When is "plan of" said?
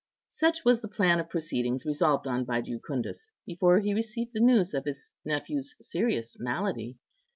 0.87-1.29